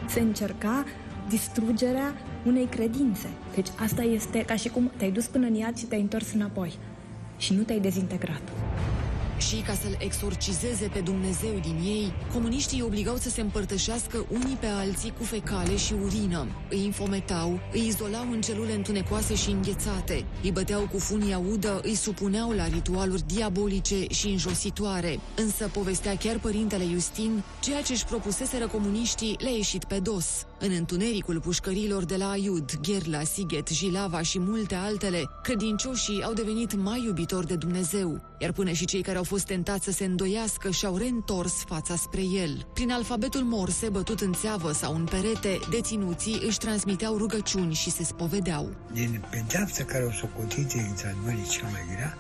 Se 0.08 0.20
încerca 0.20 0.84
distrugerea 1.28 2.14
unei 2.46 2.64
credințe. 2.66 3.28
Deci 3.55 3.69
asta 3.76 4.02
este 4.02 4.44
ca 4.44 4.56
și 4.56 4.69
cum 4.69 4.90
te-ai 4.96 5.11
dus 5.11 5.26
până 5.26 5.46
în 5.46 5.55
iad 5.55 5.76
și 5.76 5.84
te-ai 5.84 6.00
întors 6.00 6.32
înapoi 6.32 6.75
și 7.37 7.54
nu 7.54 7.62
te-ai 7.62 7.80
dezintegrat. 7.80 8.42
Și 9.49 9.56
ca 9.56 9.75
să-l 9.75 9.97
exorcizeze 9.99 10.87
pe 10.92 11.00
Dumnezeu 11.00 11.59
din 11.62 11.80
ei, 11.85 12.12
comuniștii 12.32 12.78
îi 12.78 12.85
obligau 12.85 13.16
să 13.16 13.28
se 13.28 13.40
împărtășească 13.40 14.26
unii 14.30 14.56
pe 14.61 14.66
alții 14.66 15.12
cu 15.18 15.25
fecale 15.25 15.76
și 15.76 15.94
urină. 16.04 16.47
Îi 16.70 16.85
infometau, 16.85 17.61
îi 17.73 17.87
izolau 17.87 18.30
în 18.30 18.40
celule 18.40 18.73
întunecoase 18.73 19.35
și 19.35 19.50
înghețate, 19.50 20.25
îi 20.42 20.52
băteau 20.52 20.88
cu 20.92 20.99
funia 20.99 21.38
udă, 21.38 21.80
îi 21.82 21.94
supuneau 21.94 22.50
la 22.50 22.66
ritualuri 22.66 23.26
diabolice 23.26 24.04
și 24.11 24.26
înjositoare. 24.26 25.20
Însă 25.37 25.68
povestea 25.73 26.16
chiar 26.16 26.38
părintele 26.38 26.85
Justin, 26.92 27.42
ceea 27.61 27.82
ce 27.82 27.92
își 27.92 28.04
propuseseră 28.04 28.66
comuniștii 28.66 29.37
le-a 29.38 29.50
ieșit 29.52 29.85
pe 29.85 29.99
dos. 29.99 30.44
În 30.62 30.73
întunericul 30.73 31.40
pușcărilor 31.40 32.05
de 32.05 32.17
la 32.17 32.31
Aiud, 32.31 32.79
Gherla, 32.83 33.23
Sighet, 33.23 33.69
Jilava 33.69 34.23
și 34.23 34.38
multe 34.38 34.75
altele, 34.75 35.23
credincioșii 35.43 36.23
au 36.23 36.33
devenit 36.33 36.75
mai 36.75 37.02
iubitori 37.05 37.47
de 37.47 37.55
Dumnezeu, 37.57 38.21
iar 38.38 38.52
până 38.52 38.71
și 38.71 38.85
cei 38.85 39.02
care 39.02 39.17
au 39.17 39.25
fost 39.25 39.47
tentați 39.47 39.85
să 39.85 39.90
se 39.90 40.05
îndoiască 40.05 40.71
și-au 40.71 40.97
reîntors 40.97 41.52
fața 41.52 41.97
spre 41.97 42.21
el. 42.23 42.67
Prin 42.75 42.90
alfabetul 42.90 43.40
morse, 43.40 43.88
bătut 43.88 44.21
în 44.21 44.33
țeavă 44.33 44.73
sau 44.73 44.95
în 44.95 45.05
perete, 45.05 45.59
deținuții 45.71 46.43
își 46.47 46.59
transmiteau 46.59 47.17
rugăciuni 47.17 47.75
și 47.75 47.90
se 47.90 48.05
spovedeau. 48.05 48.75
Din 48.93 49.25
pedeapsa 49.31 49.85
care 49.85 50.05
o 50.05 50.12
socotit 50.12 50.73
într-adevăr 50.88 51.35
cea 51.49 51.69
mai 51.71 51.85
grea, 51.95 52.19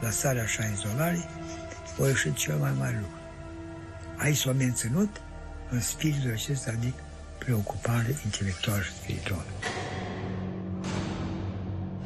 la 0.00 0.10
starea 0.10 0.42
așa 0.42 0.62
izolare, 0.64 1.28
o 1.98 2.06
ieșit 2.06 2.34
cel 2.34 2.56
mai 2.56 2.72
mare 2.78 2.98
lucru. 3.00 3.18
Aici 4.16 4.36
s-a 4.36 4.52
menținut 4.52 5.20
în 5.70 5.80
spiritul 5.80 6.30
acesta 6.30 6.72
de 6.80 6.92
preocupare 7.38 8.20
intelectuală 8.24 8.82
și 8.82 8.92
spirituală. 9.02 9.46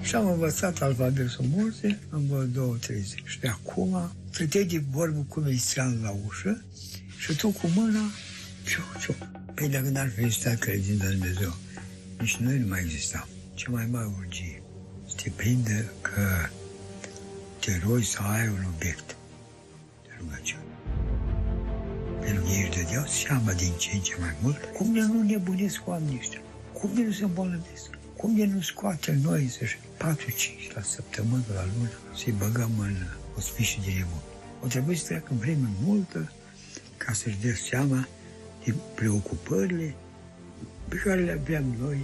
Și 0.03 0.15
am 0.15 0.27
învățat 0.27 0.83
alfabetul 0.83 1.45
morse 1.57 1.99
în 2.11 2.27
vreo 2.27 2.45
două, 2.45 2.77
trei 2.77 3.01
zile. 3.01 3.23
Și 3.25 3.41
de 3.41 3.49
acum 3.49 4.13
stăteai 4.31 4.65
de 4.65 4.83
vorbă 4.91 5.25
cu 5.29 5.41
ministranul 5.41 6.03
la 6.03 6.15
ușă 6.27 6.65
și 7.19 7.37
tu 7.37 7.49
cu 7.49 7.71
mâna 7.75 8.11
ciu, 8.65 8.83
ciu. 9.01 9.15
Păi 9.55 9.69
dacă 9.69 9.89
n-ar 9.89 10.11
fi 10.15 10.21
existat 10.21 10.59
credința 10.59 11.07
în 11.07 11.19
Dumnezeu, 11.19 11.55
nici 12.19 12.37
noi 12.37 12.59
nu 12.59 12.67
mai 12.67 12.81
existam. 12.85 13.29
Ce 13.55 13.71
mai 13.71 13.87
mare 13.91 14.11
urgie 14.19 14.63
să 15.09 15.15
te 15.23 15.31
prinde 15.37 15.91
că 16.01 16.49
te 17.61 17.81
rogi 17.85 18.11
să 18.11 18.19
ai 18.21 18.49
un 18.49 18.65
obiect 18.75 19.17
de 20.03 20.11
rugăciune. 20.19 20.63
Pentru 22.33 22.51
că 22.51 22.57
ești 22.59 22.77
de 22.77 22.87
Deus 22.93 23.11
seama 23.11 23.53
din 23.53 23.73
ce 23.79 23.91
în 23.95 24.01
ce 24.01 24.15
mai 24.21 24.35
mult 24.43 24.59
cum 24.77 24.93
de 24.93 25.01
nu 25.01 25.23
nebunesc 25.23 25.81
oamenii 25.87 26.19
ăștia, 26.19 26.41
cum 26.73 26.91
de 26.95 27.03
nu 27.03 27.13
se 27.13 27.25
îmbolnăvesc, 27.25 27.91
Cum 28.17 28.37
de 28.37 28.45
nu 28.45 28.61
scoate 28.61 29.19
noi 29.23 29.49
să 29.49 29.65
4-5 29.65 30.75
la 30.75 30.83
săptămână, 30.83 31.43
la 31.55 31.65
lună, 31.75 31.91
să-i 32.17 32.35
băgăm 32.39 32.71
în 32.79 32.97
ospișii 33.37 33.83
de 33.85 33.91
limon? 33.91 34.23
O 34.63 34.67
trebuie 34.67 34.97
să 34.97 35.05
treacă 35.05 35.33
vreme 35.39 35.69
multă 35.85 36.33
ca 36.97 37.13
să-și 37.13 37.39
dea 37.43 37.55
seama 37.69 38.09
de 38.65 38.75
preocupările 38.95 39.95
pe 40.89 40.97
care 40.97 41.21
le 41.21 41.41
aveam 41.41 41.65
noi 41.81 41.99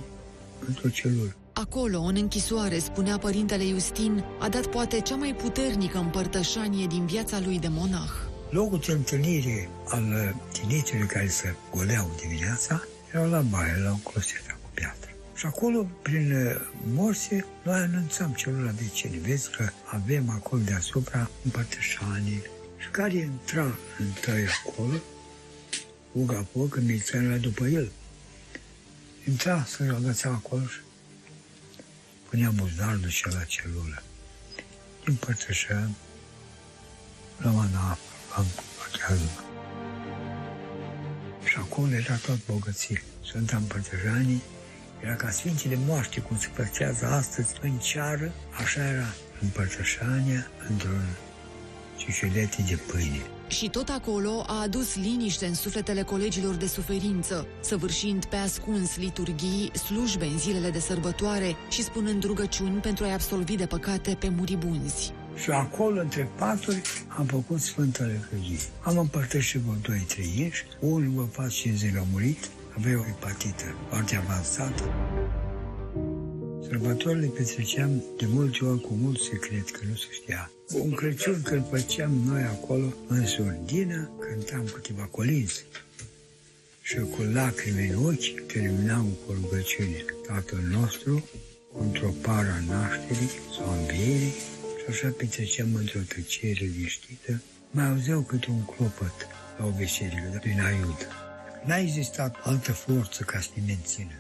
într-o 0.67 0.89
celulă. 0.89 1.35
Acolo, 1.53 2.01
în 2.01 2.17
închisoare, 2.17 2.79
spunea 2.79 3.19
părintele 3.19 3.65
Justin, 3.65 4.25
a 4.39 4.49
dat 4.49 4.67
poate 4.67 5.01
cea 5.01 5.17
mai 5.17 5.35
puternică 5.35 5.99
împărtășanie 5.99 6.87
din 6.87 7.07
viața 7.07 7.41
lui 7.41 7.59
de 7.59 7.69
monah. 7.69 8.28
Locul 8.51 8.79
de 8.87 8.93
întâlnire 8.93 9.69
al 9.89 10.35
tinerilor 10.53 11.07
care 11.07 11.29
se 11.29 11.55
goleau 11.71 12.15
dimineața 12.21 12.83
era 13.13 13.25
la 13.25 13.41
baie, 13.41 13.77
la 13.77 13.91
un 13.91 14.01
closet 14.01 14.47
cu 14.63 14.71
piatră. 14.75 15.11
Și 15.35 15.47
acolo, 15.47 15.87
prin 16.03 16.59
morse, 16.93 17.45
noi 17.63 17.81
anunțam 17.81 18.33
celula 18.33 18.71
vecinii. 18.71 19.19
Vezi 19.19 19.51
că 19.51 19.69
avem 19.85 20.31
acolo 20.31 20.63
deasupra 20.63 21.31
împărtășanii. 21.45 22.43
Și 22.79 22.89
care 22.89 23.17
intra 23.17 23.77
întâi 23.99 24.47
acolo, 24.65 24.97
uga 26.13 26.47
că 26.71 26.81
milițanul 26.81 27.31
era 27.31 27.41
după 27.41 27.67
el. 27.67 27.91
Intra 29.27 29.65
să 29.65 29.95
agăța 29.97 30.29
acolo 30.29 30.67
și 30.67 30.79
punea 32.29 32.51
buzdar, 32.51 32.95
ducea 32.95 33.31
la 33.33 33.45
celulă. 33.45 34.03
Împărtășeam, 35.05 35.97
luam 37.39 37.59
în 38.37 38.43
apă, 38.43 38.45
luam 38.45 38.47
achează 38.87 39.45
Și 41.45 41.57
acolo 41.59 41.93
era 41.93 42.15
tot 42.15 42.39
bogăție. 42.47 43.03
Sfânta 43.27 43.57
Împărtășanii 43.57 44.43
era 45.03 45.15
ca 45.15 45.31
Sfinții 45.31 45.79
moaște, 45.87 46.21
cum 46.21 46.39
se 46.39 46.49
păstrează 46.57 47.07
astăzi 47.07 47.55
în 47.61 47.79
ceară, 47.79 48.33
așa 48.51 48.85
era 48.85 49.15
împărtășania 49.43 50.51
într-un 50.69 51.05
ciuciulete 51.97 52.65
de 52.69 52.79
pâine. 52.87 53.23
Și 53.49 53.69
tot 53.69 53.89
acolo 53.89 54.45
a 54.47 54.61
adus 54.61 54.97
liniște 54.97 55.47
în 55.47 55.55
sufletele 55.55 56.03
colegilor 56.03 56.55
de 56.55 56.67
suferință, 56.67 57.47
săvârșind 57.61 58.25
pe 58.25 58.37
ascuns 58.37 58.97
liturghii, 58.97 59.71
slujbe 59.77 60.25
în 60.25 60.39
zilele 60.39 60.71
de 60.71 60.79
sărbătoare 60.79 61.57
și 61.71 61.83
spunând 61.83 62.25
rugăciuni 62.25 62.81
pentru 62.81 63.05
a-i 63.05 63.13
absolvi 63.13 63.57
de 63.57 63.67
păcate 63.67 64.17
pe 64.19 64.29
muribunzi. 64.29 65.13
Și 65.43 65.51
acolo, 65.51 66.01
între 66.01 66.29
paturi, 66.39 66.83
am 67.09 67.27
făcut 67.27 67.61
Sfânta 67.61 68.05
Liturghie. 68.05 68.59
Am 68.81 68.99
împărtășit 68.99 69.61
vreo 69.61 69.75
doi, 69.83 70.05
trei 70.09 70.33
ieși, 70.37 70.65
unul 70.81 71.13
vă 71.15 71.23
fac 71.23 71.49
50 71.49 71.95
a 71.97 72.05
murit, 72.13 72.51
avea 72.77 72.99
o 72.99 73.03
hepatită 73.03 73.65
foarte 73.89 74.17
avansată. 74.17 74.83
Sărbătorile 76.69 77.27
petreceam 77.27 78.03
de 78.19 78.27
multe 78.29 78.65
ori 78.65 78.81
cu 78.81 78.95
mult 79.01 79.19
secret, 79.21 79.71
că 79.71 79.81
nu 79.89 79.95
se 79.95 80.07
știa. 80.11 80.51
Un 80.73 80.91
Crăciun 80.91 81.43
când 81.43 81.65
făceam 81.71 82.13
noi 82.27 82.43
acolo, 82.43 82.93
în 83.07 83.27
surdină, 83.27 84.11
cântam 84.19 84.65
câteva 84.75 85.03
colinzi. 85.03 85.65
Și 86.83 86.97
cu 86.97 87.23
lacrimi 87.33 87.89
în 87.89 88.05
ochi 88.05 88.47
terminam 88.53 89.07
cu 89.27 89.33
rugăciune. 89.33 90.05
Tatăl 90.27 90.61
nostru, 90.71 91.29
într-o 91.79 92.11
pară 92.23 92.49
a 92.49 92.73
nașterii 92.73 93.31
sau 93.57 93.79
învierii, 93.79 94.33
și 94.33 94.58
așa 94.89 95.09
petreceam 95.17 95.75
într-o 95.75 96.01
tăcere 96.01 96.65
liniștită, 96.65 97.43
mai 97.71 97.89
auzeau 97.89 98.21
câte 98.21 98.51
un 98.51 98.65
clopăt 98.65 99.27
la 99.59 99.65
o 99.65 99.71
veselie 99.71 100.39
prin 100.41 100.61
aiud. 100.61 101.09
N-a 101.65 101.77
existat 101.77 102.37
altă 102.43 102.73
forță 102.73 103.23
ca 103.23 103.41
să 103.41 103.49
ne 103.55 103.63
mențină 103.67 104.15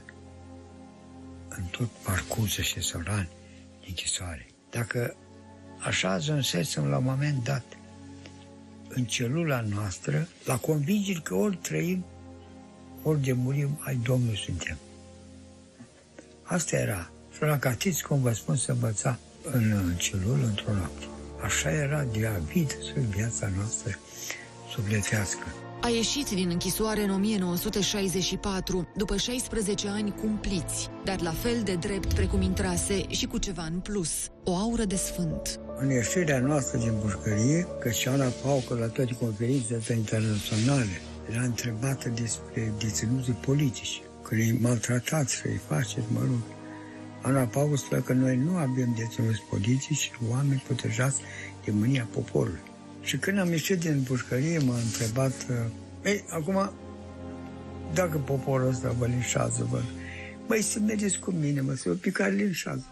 în 1.49 1.65
tot 1.65 1.89
parcursul 1.89 2.65
și 2.65 2.83
sărani 2.83 3.29
de 3.81 3.87
închisoare. 3.89 4.47
Dacă 4.71 5.17
așa 5.79 6.11
ajunsesem 6.11 6.87
la 6.87 6.97
un 6.97 7.05
moment 7.05 7.45
dat 7.45 7.65
în 8.89 9.05
celula 9.05 9.61
noastră, 9.61 10.29
la 10.45 10.57
convingeri 10.57 11.23
că 11.23 11.35
ori 11.35 11.57
trăim, 11.57 12.05
ori 13.03 13.23
de 13.23 13.33
murim, 13.33 13.81
ai 13.81 13.97
Domnul 13.97 14.37
suntem. 14.37 14.79
Asta 16.43 16.77
era. 16.77 17.11
Și 17.33 17.43
la 17.43 17.59
catiți, 17.59 18.03
cum 18.03 18.21
vă 18.21 18.33
spun, 18.33 18.57
să 18.57 18.73
învăța 18.73 19.19
în 19.53 19.95
celulă 19.97 20.45
într-o 20.45 20.73
noapte. 20.73 21.05
Așa 21.43 21.71
era 21.71 22.05
de 22.13 22.27
avid 22.27 22.71
sub 22.83 23.03
viața 23.03 23.51
noastră 23.57 23.99
sufletească. 24.71 25.47
A 25.81 25.89
ieșit 25.89 26.31
din 26.31 26.49
închisoare 26.51 27.03
în 27.03 27.11
1964, 27.11 28.89
după 28.97 29.17
16 29.17 29.89
ani 29.89 30.15
cumpliți, 30.21 30.89
dar 31.05 31.21
la 31.21 31.33
fel 31.33 31.61
de 31.65 31.75
drept 31.75 32.15
precum 32.15 32.41
intrase 32.41 33.05
și 33.09 33.27
cu 33.27 33.39
ceva 33.39 33.63
în 33.73 33.79
plus, 33.79 34.11
o 34.45 34.55
aură 34.55 34.85
de 34.85 34.97
sfânt. 34.97 35.61
În 35.79 35.91
ieșirea 35.91 36.41
noastră 36.41 36.79
din 36.79 36.93
pușcărie, 37.03 37.67
că 37.81 37.91
și 37.91 38.09
Ana 38.09 38.33
Paucă 38.43 38.75
la 38.75 38.87
toate 38.87 39.17
conferințele 39.21 39.95
internaționale 39.97 41.01
era 41.31 41.43
întrebată 41.43 42.09
despre 42.09 42.73
deținuții 42.79 43.39
politici, 43.47 44.03
că 44.23 44.35
îi 44.35 44.59
maltratați, 44.61 45.35
să 45.35 45.43
îi 45.45 45.61
faceți, 45.69 46.07
mă 46.13 46.21
rog. 46.21 46.58
Ana 47.23 47.45
Paucă 47.45 47.77
spunea 47.77 48.03
că 48.03 48.13
noi 48.13 48.37
nu 48.37 48.57
avem 48.57 48.95
deținuți 48.97 49.43
politici, 49.51 50.11
oameni 50.31 50.63
protejați 50.67 51.21
de 51.65 51.71
mânia 51.71 52.09
poporului. 52.13 52.61
Și 53.01 53.17
când 53.17 53.39
am 53.39 53.51
ieșit 53.51 53.81
din 53.81 54.05
pușcărie, 54.07 54.59
m-a 54.59 54.75
întrebat, 54.75 55.47
ei, 56.05 56.25
acum, 56.29 56.71
dacă 57.95 58.19
poporul 58.19 58.69
ăsta 58.69 58.95
vă 58.99 59.07
linșează, 59.07 59.67
vă, 59.71 59.81
mai 60.47 60.59
să 60.59 60.79
mergeți 60.79 61.19
cu 61.19 61.31
mine, 61.31 61.61
mă, 61.61 61.75
să 61.75 61.89
vă 61.89 61.95
pe 61.95 62.11
care 62.11 62.33
linșează. 62.33 62.87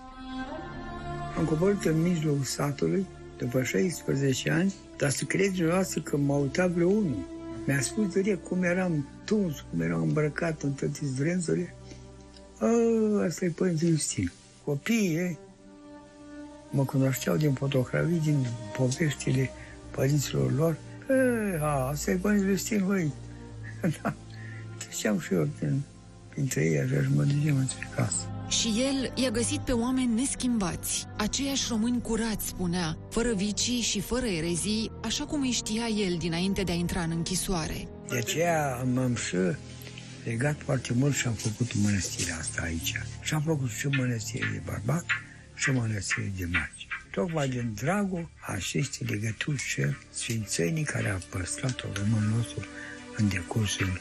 Am 1.36 1.44
coborât 1.44 1.84
în 1.84 2.02
mijlocul 2.02 2.44
satului, 2.44 3.06
după 3.38 3.62
16 3.62 4.50
ani, 4.50 4.74
dar 4.96 5.10
să 5.10 5.24
credeți 5.24 5.54
dumneavoastră 5.54 6.00
că 6.00 6.16
m-a 6.16 6.36
uitat 6.36 6.70
vreo 6.70 6.88
unul. 6.88 7.34
Mi-a 7.66 7.80
spus 7.80 8.12
direct 8.12 8.44
cum 8.44 8.62
eram 8.62 9.08
tuns, 9.24 9.64
cum 9.70 9.80
eram 9.80 10.02
îmbrăcat 10.02 10.62
în 10.62 10.72
toate 10.72 10.98
zdrențele. 11.02 11.74
Asta 13.26 13.44
e 13.44 13.48
Părinte 13.48 13.86
Justin. 13.86 14.32
Copiii 14.64 15.16
ei 15.16 15.38
mă 16.70 16.84
cunoșteau 16.84 17.36
din 17.36 17.52
fotografii, 17.52 18.20
din 18.20 18.46
poveștile 18.76 19.50
părinților 19.90 20.52
lor, 20.52 20.76
e, 21.10 21.58
a, 21.60 21.88
asta 21.88 22.10
e 22.10 22.14
Părinte 22.14 22.46
Justin, 22.46 22.84
băi. 22.86 23.12
da. 24.02 24.14
Treceam 24.78 25.20
și 25.20 25.34
eu 25.34 25.48
prin, 25.58 25.80
printre 26.28 26.64
ei, 26.64 26.78
așa 26.78 27.02
și 27.02 27.08
mă 27.14 27.22
duceam 27.22 27.56
înspre 27.56 27.88
casă. 27.96 28.30
Și 28.48 28.68
el 28.68 29.12
i-a 29.22 29.30
găsit 29.30 29.60
pe 29.60 29.72
oameni 29.72 30.14
neschimbați, 30.14 31.06
aceiași 31.16 31.66
români 31.68 32.00
curați, 32.00 32.46
spunea, 32.46 32.96
fără 33.10 33.32
vicii 33.34 33.80
și 33.80 34.00
fără 34.00 34.26
erezii, 34.26 34.90
așa 35.04 35.24
cum 35.24 35.40
îi 35.40 35.50
știa 35.50 35.86
el 35.86 36.16
dinainte 36.18 36.62
de 36.62 36.72
a 36.72 36.74
intra 36.74 37.00
în 37.00 37.10
închisoare. 37.10 37.88
De 38.08 38.16
aceea 38.16 38.86
m-am 38.94 39.14
și 39.14 39.36
legat 40.26 40.56
foarte 40.64 40.92
mult 40.92 41.14
și 41.14 41.26
am 41.26 41.32
făcut 41.32 41.74
mănăstirea 41.74 42.36
asta 42.36 42.62
aici. 42.62 42.92
Și 43.22 43.34
am 43.34 43.42
făcut 43.42 43.70
și 43.70 43.86
mănăstirea 43.86 44.48
de 44.52 44.60
bărbat 44.64 45.04
și 45.54 45.70
mănăstirea 45.70 46.30
de 46.36 46.46
marci. 46.52 46.86
Tocmai 47.10 47.48
din 47.48 47.72
dragul 47.74 48.30
acestei 48.40 49.06
legături 49.06 49.62
și 49.62 49.82
sfințenii 50.10 50.84
care 50.84 51.08
a 51.08 51.18
păstrat-o 51.30 51.86
românul 51.94 52.36
nostru 52.36 52.66
în 53.16 53.28
decursul 53.28 54.00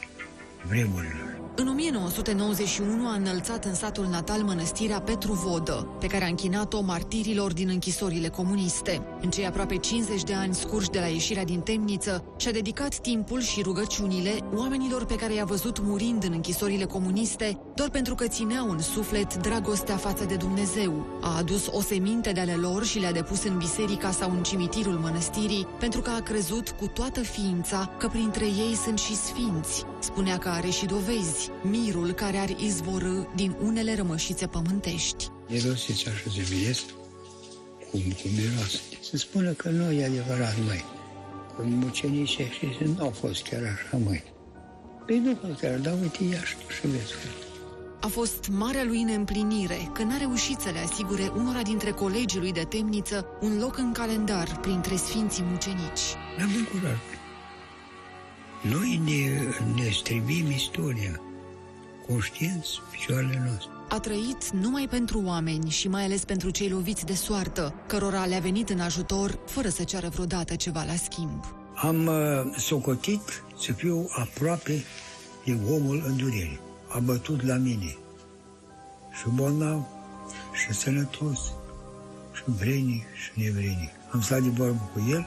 vremurilor. 0.68 1.26
În 1.58 1.68
1991 1.68 3.08
a 3.08 3.14
înălțat 3.14 3.64
în 3.64 3.74
satul 3.74 4.06
natal 4.10 4.42
mănăstirea 4.42 5.00
Petru 5.00 5.32
Vodă, 5.32 5.88
pe 6.00 6.06
care 6.06 6.24
a 6.24 6.28
închinat-o 6.28 6.80
martirilor 6.80 7.52
din 7.52 7.68
închisorile 7.68 8.28
comuniste. 8.28 9.02
În 9.20 9.30
cei 9.30 9.46
aproape 9.46 9.76
50 9.76 10.22
de 10.22 10.34
ani 10.34 10.54
scurși 10.54 10.90
de 10.90 10.98
la 10.98 11.06
ieșirea 11.06 11.44
din 11.44 11.60
temniță, 11.60 12.24
și-a 12.36 12.50
dedicat 12.50 12.98
timpul 12.98 13.40
și 13.40 13.62
rugăciunile 13.62 14.38
oamenilor 14.54 15.04
pe 15.04 15.14
care 15.14 15.34
i-a 15.34 15.44
văzut 15.44 15.80
murind 15.82 16.24
în 16.24 16.32
închisorile 16.32 16.84
comuniste, 16.84 17.58
doar 17.74 17.90
pentru 17.90 18.14
că 18.14 18.26
țineau 18.26 18.70
în 18.70 18.78
suflet 18.78 19.34
dragostea 19.34 19.96
față 19.96 20.24
de 20.24 20.34
Dumnezeu. 20.34 21.06
A 21.20 21.36
adus 21.36 21.66
o 21.72 21.80
seminte 21.80 22.32
de 22.32 22.40
ale 22.40 22.54
lor 22.54 22.84
și 22.84 22.98
le-a 22.98 23.12
depus 23.12 23.44
în 23.44 23.56
biserica 23.56 24.10
sau 24.10 24.30
în 24.30 24.42
cimitirul 24.42 24.98
mănăstirii, 25.02 25.66
pentru 25.78 26.00
că 26.00 26.10
a 26.10 26.20
crezut 26.20 26.70
cu 26.70 26.86
toată 26.86 27.20
ființa 27.20 27.90
că 27.98 28.08
printre 28.08 28.44
ei 28.44 28.74
sunt 28.84 28.98
și 28.98 29.14
sfinți. 29.16 29.84
Spunea 29.98 30.38
că 30.38 30.48
are 30.56 30.70
și 30.70 30.86
dovezi 30.86 31.50
mirul 31.62 32.12
care 32.12 32.36
ar 32.36 32.48
izvorâ 32.48 33.22
din 33.34 33.56
unele 33.62 33.94
rămășițe 33.94 34.46
pământești. 34.46 35.28
Mirosiți 35.48 36.08
așa 36.08 36.30
de 36.36 36.46
bilet, 36.48 36.84
cum, 37.90 38.00
cum 38.00 38.30
miroase. 38.36 38.80
Se 39.10 39.16
spune 39.16 39.52
că 39.52 39.68
nu 39.68 39.90
e 39.92 40.04
adevărat, 40.04 40.56
măi. 40.66 40.84
Că 41.56 41.62
mucenicii 41.62 42.44
și 42.44 42.84
nu 42.84 43.02
au 43.04 43.10
fost 43.10 43.42
chiar 43.48 43.62
așa, 43.62 43.96
măi. 44.04 44.22
Păi 45.06 45.18
nu 45.18 45.38
fost 45.46 45.60
chiar, 45.60 45.78
dar 45.78 45.94
uite, 46.02 46.24
ia 46.24 46.44
și 46.44 46.54
tu 46.56 46.72
și 46.72 46.86
vezi 46.86 47.12
că 47.12 47.46
a 48.00 48.06
fost 48.08 48.48
marea 48.48 48.84
lui 48.84 49.02
neîmplinire 49.02 49.90
că 49.92 50.02
n-a 50.02 50.16
reușit 50.16 50.60
să 50.60 50.70
le 50.70 50.78
asigure 50.78 51.32
unora 51.36 51.62
dintre 51.62 51.90
colegii 51.90 52.40
lui 52.40 52.52
de 52.52 52.66
temniță 52.68 53.26
un 53.40 53.58
loc 53.58 53.78
în 53.78 53.92
calendar 53.92 54.58
printre 54.60 54.96
sfinții 54.96 55.44
mucenici. 55.50 56.04
Ne-am 56.36 56.50
bucurat. 56.58 56.98
Noi 58.70 59.00
ne, 59.04 59.82
ne 59.82 59.90
strivim 59.90 60.50
istoria 60.50 61.20
conștienți 62.08 62.80
picioarele 62.90 63.42
noastre. 63.46 63.70
A 63.88 64.00
trăit 64.00 64.50
numai 64.50 64.86
pentru 64.90 65.22
oameni 65.24 65.70
și 65.70 65.88
mai 65.88 66.04
ales 66.04 66.24
pentru 66.24 66.50
cei 66.50 66.68
loviți 66.68 67.04
de 67.04 67.14
soartă, 67.14 67.74
cărora 67.86 68.24
le-a 68.24 68.38
venit 68.38 68.68
în 68.68 68.80
ajutor 68.80 69.38
fără 69.46 69.68
să 69.68 69.84
ceară 69.84 70.08
vreodată 70.08 70.54
ceva 70.54 70.84
la 70.84 70.94
schimb. 70.94 71.44
Am 71.74 72.06
uh, 72.06 72.14
socotit 72.56 73.42
să 73.58 73.72
fiu 73.72 74.08
aproape 74.10 74.84
de 75.44 75.58
omul 75.70 76.04
în 76.06 76.16
durere. 76.16 76.60
A 76.88 76.98
bătut 76.98 77.42
la 77.42 77.54
mine 77.56 77.96
și 79.18 79.28
bolnav, 79.34 79.82
și 80.52 80.72
sănătos, 80.72 81.38
și 82.32 82.42
vrenic, 82.46 83.04
și 83.14 83.30
nevrenic. 83.34 83.90
Am 84.10 84.20
stat 84.20 84.42
de 84.42 84.48
vorbă 84.48 84.90
cu 84.92 85.08
el, 85.10 85.26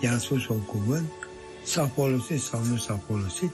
i-am 0.00 0.18
spus 0.18 0.46
un 0.46 0.60
cuvânt, 0.60 1.27
s-a 1.64 1.86
folosit 1.94 2.40
sau 2.40 2.64
nu 2.64 2.76
s-a 2.76 3.00
folosit, 3.06 3.52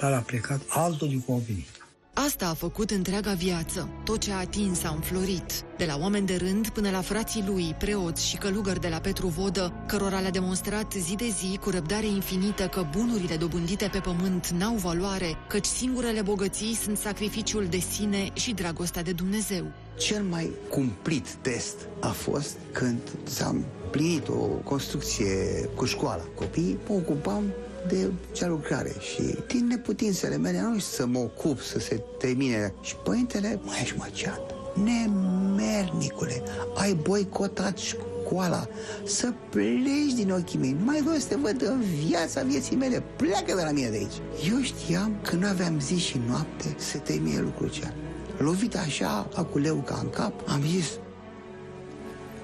dar 0.00 0.12
a 0.12 0.18
plecat 0.18 0.60
altul 0.68 1.08
de 1.08 1.20
convenit. 1.26 1.84
Asta 2.16 2.48
a 2.48 2.54
făcut 2.54 2.90
întreaga 2.90 3.32
viață. 3.32 3.88
Tot 4.04 4.20
ce 4.20 4.32
a 4.32 4.38
atins 4.38 4.84
a 4.84 4.90
înflorit. 4.94 5.64
De 5.76 5.84
la 5.84 5.98
oameni 6.00 6.26
de 6.26 6.36
rând 6.36 6.68
până 6.68 6.90
la 6.90 7.00
frații 7.00 7.44
lui, 7.46 7.74
preoți 7.78 8.26
și 8.26 8.36
călugări 8.36 8.80
de 8.80 8.88
la 8.88 8.98
Petru 8.98 9.26
Vodă, 9.26 9.72
cărora 9.86 10.20
le-a 10.20 10.30
demonstrat 10.30 10.92
zi 10.92 11.14
de 11.14 11.28
zi 11.28 11.58
cu 11.58 11.70
răbdare 11.70 12.06
infinită 12.06 12.66
că 12.66 12.86
bunurile 12.96 13.36
dobândite 13.36 13.88
pe 13.92 13.98
pământ 13.98 14.48
n-au 14.48 14.74
valoare, 14.74 15.36
căci 15.48 15.64
singurele 15.64 16.22
bogății 16.22 16.74
sunt 16.74 16.96
sacrificiul 16.96 17.66
de 17.66 17.78
sine 17.78 18.30
și 18.32 18.52
dragostea 18.52 19.02
de 19.02 19.12
Dumnezeu. 19.12 19.64
Cel 19.98 20.22
mai 20.22 20.50
cumplit 20.70 21.34
test 21.34 21.76
a 22.00 22.10
fost 22.10 22.56
când 22.72 23.00
s-a 23.24 23.56
plinit 23.94 24.28
o 24.28 24.46
construcție 24.64 25.68
cu 25.74 25.84
școala. 25.84 26.22
Copiii 26.34 26.78
mă 26.88 26.94
ocupam 26.94 27.42
de 27.88 28.10
cea 28.32 28.46
lucrare 28.46 28.92
și 29.00 29.38
din 29.46 29.66
neputințele 29.66 30.36
mele 30.36 30.60
nu 30.60 30.78
să 30.78 31.06
mă 31.06 31.18
ocup 31.18 31.60
să 31.60 31.78
se 31.78 32.02
termine. 32.18 32.74
Și 32.80 32.96
părintele 32.96 33.60
mai 33.62 33.78
ești 33.82 33.96
măceat. 33.98 34.54
Nemernicule, 34.84 36.42
ai 36.76 36.94
boicotat 36.94 37.78
școala, 37.78 38.68
să 39.04 39.32
pleci 39.50 40.14
din 40.14 40.30
ochii 40.30 40.58
mei. 40.58 40.76
Nu 40.78 40.84
mai 40.84 41.00
vreau 41.00 41.18
să 41.18 41.28
te 41.28 41.36
văd 41.36 41.62
în 41.62 41.82
viața 42.06 42.42
vieții 42.42 42.76
mele. 42.76 43.02
Pleacă 43.16 43.54
de 43.54 43.62
la 43.62 43.70
mine 43.70 43.88
de 43.88 43.96
aici. 43.96 44.50
Eu 44.52 44.60
știam 44.60 45.16
că 45.22 45.36
nu 45.36 45.46
aveam 45.46 45.80
zi 45.80 45.98
și 45.98 46.20
noapte 46.28 46.74
să 46.76 46.98
termine 46.98 47.40
lucrul 47.40 47.70
cea. 47.70 47.94
Lovit 48.38 48.76
așa, 48.76 49.28
aculeu 49.34 49.76
ca 49.76 49.98
în 50.02 50.10
cap, 50.10 50.32
am 50.46 50.62
zis, 50.66 50.90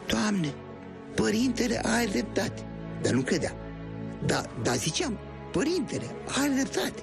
Doamne, 0.06 0.54
părintele 1.14 1.80
are 1.84 2.06
dreptate. 2.10 2.62
Dar 3.02 3.12
nu 3.12 3.20
credea. 3.20 3.54
Dar, 4.26 4.50
dar 4.62 4.76
ziceam, 4.76 5.18
Părintele 5.52 6.04
are 6.40 6.52
dreptate. 6.54 7.02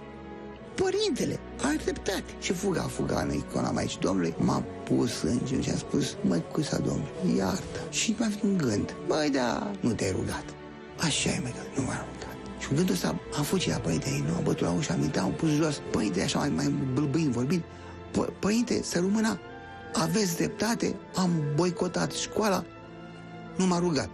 Părintele 0.75 1.39
are 1.61 1.75
dreptate. 1.83 2.31
Și 2.39 2.53
fuga, 2.53 2.81
fuga 2.81 3.21
în 3.21 3.33
icona 3.33 3.71
Maicii 3.71 3.99
Domnului, 3.99 4.35
m-a 4.37 4.63
pus 4.83 5.21
în 5.21 5.39
genunchi 5.45 5.67
și 5.67 5.73
a 5.73 5.77
spus, 5.77 6.15
măi, 6.21 6.43
cusa 6.51 6.77
Domnului, 6.77 7.37
iartă. 7.37 7.79
Și 7.89 8.15
mi-a 8.19 8.27
venit 8.27 8.43
un 8.43 8.57
gând, 8.57 8.95
băi, 9.07 9.29
da, 9.29 9.71
nu 9.79 9.93
te-ai 9.93 10.11
rugat. 10.11 10.45
Așa 10.99 11.29
e, 11.29 11.39
măi, 11.41 11.53
nu 11.75 11.83
m-am 11.83 12.05
rugat. 12.13 12.35
Și 12.59 12.67
gândul 12.73 12.93
ăsta 12.93 13.19
am 13.37 13.43
fugit 13.43 13.71
la 13.71 13.77
părinte, 13.77 14.09
ei 14.09 14.23
nu, 14.27 14.35
am 14.35 14.43
bătut 14.43 14.61
la 14.61 14.71
ușa, 14.71 14.93
am 14.93 15.01
intrat, 15.01 15.23
am 15.23 15.31
pus 15.31 15.49
jos. 15.49 15.81
Părinte, 15.91 16.21
așa 16.21 16.39
mai, 16.39 16.49
mai 16.49 16.73
bâlbâind, 16.93 17.31
vorbind, 17.31 17.63
părinte, 18.39 18.83
să 18.83 18.99
rămână, 18.99 19.39
aveți 19.93 20.35
dreptate, 20.35 20.95
am 21.15 21.31
boicotat 21.55 22.11
școala, 22.11 22.63
nu 23.57 23.65
m-a 23.65 23.79
rugat. 23.79 24.09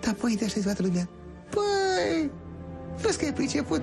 Dar 0.00 0.14
părinte, 0.14 0.44
așa 0.44 0.60
toată 0.62 0.82
lumea, 0.82 1.08
păi, 1.50 2.30
Vezi 3.00 3.18
că 3.18 3.24
e 3.24 3.32
priceput. 3.32 3.80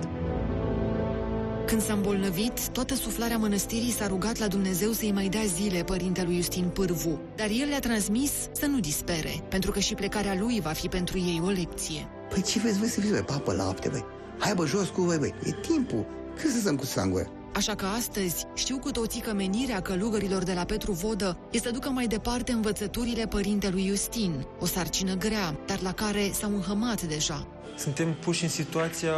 Când 1.66 1.82
s-a 1.82 1.92
îmbolnăvit, 1.92 2.68
toată 2.68 2.94
suflarea 2.94 3.36
mănăstirii 3.36 3.90
s-a 3.90 4.06
rugat 4.06 4.38
la 4.38 4.46
Dumnezeu 4.46 4.90
să-i 4.90 5.12
mai 5.12 5.28
dea 5.28 5.44
zile 5.44 5.82
părintelui 5.82 6.36
Justin 6.36 6.68
Pârvu, 6.68 7.20
dar 7.36 7.48
el 7.60 7.68
le-a 7.68 7.80
transmis 7.80 8.32
să 8.52 8.66
nu 8.66 8.80
dispere, 8.80 9.44
pentru 9.48 9.70
că 9.70 9.78
și 9.78 9.94
plecarea 9.94 10.36
lui 10.38 10.60
va 10.60 10.70
fi 10.70 10.88
pentru 10.88 11.18
ei 11.18 11.40
o 11.44 11.48
lecție. 11.48 12.08
Păi 12.28 12.42
ce 12.42 12.58
vezi, 12.58 12.78
voi 12.78 12.88
să 12.88 13.00
fiți, 13.00 13.12
băi, 13.12 13.22
papă 13.22 13.52
lapte, 13.52 13.88
băi? 13.88 14.04
Hai, 14.38 14.54
bă, 14.54 14.66
jos 14.66 14.88
cu 14.88 15.02
voi, 15.02 15.18
băi, 15.18 15.34
e 15.44 15.50
timpul. 15.52 16.06
Când 16.40 16.52
să 16.52 16.60
stăm 16.60 16.76
cu 16.76 16.84
sangură? 16.84 17.30
Așa 17.54 17.74
că 17.74 17.86
astăzi 17.86 18.46
știu 18.54 18.78
cu 18.78 18.90
toții 18.90 19.20
că 19.20 19.32
menirea 19.32 19.80
călugărilor 19.80 20.42
de 20.42 20.52
la 20.52 20.64
Petru 20.64 20.92
Vodă 20.92 21.36
este 21.50 21.68
să 21.68 21.74
ducă 21.74 21.88
mai 21.88 22.06
departe 22.06 22.52
învățăturile 22.52 23.26
părintelui 23.26 23.86
Justin, 23.86 24.46
o 24.60 24.66
sarcină 24.66 25.14
grea, 25.14 25.56
dar 25.66 25.80
la 25.80 25.92
care 25.92 26.30
s-au 26.32 26.50
înhămat 26.54 27.02
deja. 27.02 27.46
Suntem 27.78 28.14
puși 28.14 28.42
în 28.42 28.48
situația 28.48 29.14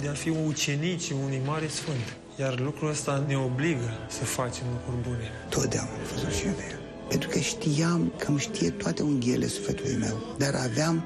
de 0.00 0.08
a 0.08 0.12
fi 0.12 0.28
ucenici 0.28 1.10
unui 1.10 1.40
mare 1.46 1.66
sfânt. 1.66 2.16
Iar 2.38 2.60
lucrul 2.60 2.88
ăsta 2.88 3.24
ne 3.26 3.36
obligă 3.36 3.90
să 4.08 4.24
facem 4.24 4.64
lucruri 4.72 5.08
bune. 5.08 5.30
Totdeauna 5.48 5.90
am 5.90 5.98
văzut 6.12 6.32
și 6.32 6.46
eu 6.46 6.52
de 6.52 6.64
el. 6.70 6.80
Pentru 7.08 7.28
că 7.28 7.38
știam 7.38 8.12
că 8.18 8.28
îmi 8.28 8.38
știe 8.38 8.70
toate 8.70 9.02
unghiele 9.02 9.46
sufletului 9.46 9.96
meu, 9.96 10.16
dar 10.38 10.54
aveam 10.54 11.04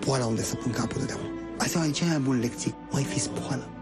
poala 0.00 0.26
unde 0.26 0.42
să 0.42 0.54
pun 0.54 0.72
capul 0.72 1.02
de 1.06 1.14
Asta 1.58 1.86
e 1.86 1.90
cea 1.90 2.06
mai 2.06 2.18
bună 2.18 2.38
lecție. 2.38 2.74
Mai 2.90 3.02
fiți 3.02 3.30
poală. 3.30 3.77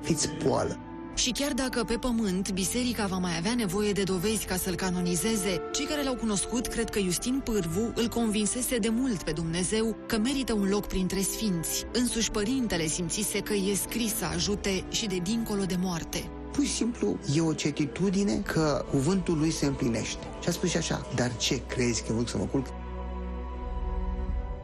Fiți 0.00 0.28
poală. 0.28 0.78
Și 1.18 1.30
chiar 1.30 1.52
dacă 1.52 1.84
pe 1.84 1.94
pământ 1.94 2.50
biserica 2.50 3.06
va 3.06 3.16
mai 3.16 3.36
avea 3.36 3.54
nevoie 3.54 3.92
de 3.92 4.02
dovezi 4.02 4.46
ca 4.46 4.56
să-l 4.56 4.74
canonizeze, 4.74 5.60
cei 5.72 5.86
care 5.86 6.02
l-au 6.02 6.14
cunoscut 6.14 6.66
cred 6.66 6.90
că 6.90 6.98
Justin 6.98 7.40
Pârvu 7.44 7.92
îl 7.94 8.08
convinsese 8.08 8.78
de 8.78 8.88
mult 8.88 9.22
pe 9.22 9.32
Dumnezeu 9.32 9.96
că 10.06 10.18
merită 10.18 10.52
un 10.52 10.68
loc 10.68 10.86
printre 10.86 11.20
sfinți. 11.20 11.84
Însuși 11.92 12.30
părintele 12.30 12.86
simțise 12.86 13.40
că 13.40 13.52
e 13.52 13.74
scris 13.74 14.16
să 14.16 14.24
ajute 14.24 14.84
și 14.90 15.06
de 15.06 15.18
dincolo 15.22 15.64
de 15.64 15.76
moarte. 15.80 16.28
Pur 16.52 16.64
și 16.64 16.72
simplu 16.72 17.18
e 17.34 17.40
o 17.40 17.52
certitudine 17.52 18.42
că 18.46 18.84
cuvântul 18.90 19.38
lui 19.38 19.50
se 19.50 19.66
împlinește. 19.66 20.26
Și 20.42 20.48
a 20.48 20.52
spus 20.52 20.68
și 20.68 20.76
așa, 20.76 21.06
dar 21.14 21.36
ce 21.36 21.62
crezi 21.66 22.02
că 22.02 22.12
văd 22.12 22.28
să 22.28 22.36
mă 22.36 22.44
culc? 22.44 22.66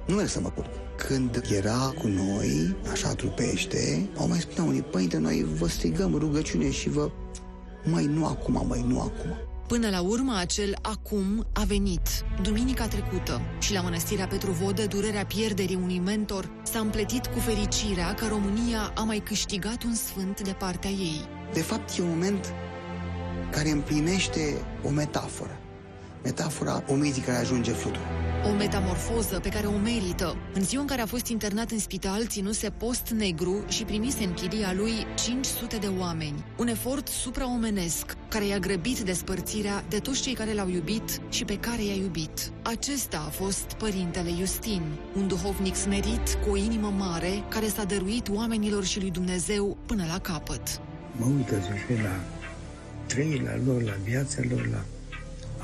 Nu 0.07 0.14
merg 0.14 0.29
să 0.29 0.40
mă 0.40 0.49
culc 0.49 0.84
când 0.96 1.44
era 1.50 1.94
cu 1.98 2.07
noi, 2.07 2.76
așa 2.90 3.14
trupește, 3.14 4.09
au 4.16 4.28
mai 4.28 4.40
spunea 4.40 4.70
unii, 4.70 4.83
părinte, 4.83 5.18
noi 5.18 5.46
vă 5.59 5.68
strigăm 5.68 6.14
rugăciune 6.18 6.70
și 6.70 6.88
vă... 6.88 7.11
Mai 7.85 8.04
nu 8.04 8.26
acum, 8.26 8.64
mai 8.68 8.85
nu 8.88 9.00
acum. 9.00 9.30
Până 9.66 9.88
la 9.88 10.00
urmă, 10.00 10.37
acel 10.38 10.76
acum 10.83 11.46
a 11.52 11.62
venit, 11.62 12.09
duminica 12.42 12.87
trecută, 12.87 13.40
și 13.61 13.72
la 13.72 13.80
mănăstirea 13.80 14.26
Petru 14.26 14.50
Vodă, 14.50 14.87
durerea 14.87 15.24
pierderii 15.24 15.78
unui 15.83 15.98
mentor 15.98 16.50
s-a 16.62 16.78
împletit 16.78 17.26
cu 17.26 17.38
fericirea 17.38 18.14
că 18.14 18.26
România 18.28 18.92
a 18.94 19.02
mai 19.02 19.18
câștigat 19.18 19.83
un 19.83 19.94
sfânt 19.94 20.42
de 20.42 20.52
partea 20.59 20.90
ei. 20.90 21.28
De 21.52 21.61
fapt, 21.61 21.98
e 21.98 22.02
un 22.02 22.09
moment 22.09 22.54
care 23.50 23.70
împlinește 23.70 24.40
o 24.85 24.90
metaforă. 24.90 25.59
Metafora 26.22 26.85
omenii 26.88 27.20
care 27.20 27.38
ajunge 27.38 27.72
flutură. 27.72 28.23
O 28.50 28.52
metamorfoză 28.52 29.40
pe 29.40 29.48
care 29.48 29.66
o 29.66 29.78
merită. 29.78 30.37
În 30.54 30.64
ziua 30.64 30.80
în 30.80 30.87
care 30.87 31.00
a 31.00 31.07
fost 31.07 31.26
internat 31.26 31.70
în 31.70 31.78
spital, 31.78 32.26
ținuse 32.26 32.70
post 32.70 33.09
negru 33.09 33.64
și 33.68 33.85
primise 33.85 34.24
în 34.24 34.33
chilia 34.33 34.72
lui 34.76 34.92
500 35.14 35.76
de 35.76 35.87
oameni. 35.98 36.44
Un 36.59 36.66
efort 36.66 37.09
supraomenesc 37.09 38.16
care 38.28 38.46
i-a 38.46 38.59
grăbit 38.59 38.98
despărțirea 38.98 39.85
de 39.88 39.98
toți 39.98 40.22
cei 40.22 40.35
care 40.35 40.52
l-au 40.54 40.68
iubit 40.68 41.20
și 41.28 41.44
pe 41.44 41.59
care 41.59 41.85
i-a 41.85 41.94
iubit. 41.94 42.50
Acesta 42.62 43.22
a 43.26 43.30
fost 43.30 43.72
părintele 43.78 44.30
Justin, 44.38 44.83
un 45.16 45.28
duhovnic 45.28 45.74
smerit 45.74 46.38
cu 46.44 46.50
o 46.50 46.57
inimă 46.57 46.94
mare 46.98 47.42
care 47.48 47.66
s-a 47.66 47.85
dăruit 47.85 48.28
oamenilor 48.28 48.85
și 48.85 49.00
lui 49.00 49.11
Dumnezeu 49.11 49.76
până 49.87 50.04
la 50.12 50.18
capăt. 50.18 50.80
Mă 51.16 51.26
uită 51.37 51.54
și 51.54 52.02
la 52.02 52.20
trăirea 53.07 53.59
lor, 53.66 53.83
la 53.83 53.94
viața 54.04 54.40
lor, 54.50 54.68
la 54.70 54.85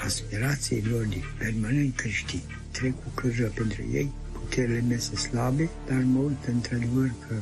aspirației 0.05 0.85
lor 0.91 1.05
de 1.05 1.23
permanent 1.39 1.97
creștini 1.97 2.59
trec 2.71 2.93
cu 3.03 3.09
căjă 3.15 3.53
pentru 3.55 3.83
ei, 3.93 4.13
puterile 4.33 4.81
mele 4.81 4.99
slabe, 4.99 5.69
dar 5.87 6.03
mă 6.05 6.19
uit 6.19 6.45
într-adevăr 6.47 7.13
că 7.29 7.35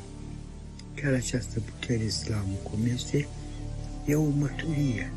chiar 0.94 1.12
această 1.12 1.60
putere 1.60 2.08
slavă 2.08 2.54
cum 2.62 2.78
este, 2.94 3.28
e 4.06 4.14
o 4.14 4.28
mărturie 4.28 5.12